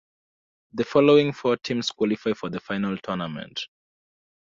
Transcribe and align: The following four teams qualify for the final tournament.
The 0.73 0.83
following 0.83 1.31
four 1.31 1.57
teams 1.57 1.91
qualify 1.91 2.33
for 2.33 2.49
the 2.49 2.59
final 2.59 2.97
tournament. 2.97 3.67